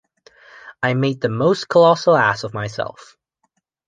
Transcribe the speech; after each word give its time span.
I 0.81 0.95
made 0.95 1.21
the 1.21 1.29
most 1.29 1.69
colossal 1.69 2.15
ass 2.17 2.43
of 2.43 2.55
myself. 2.55 3.17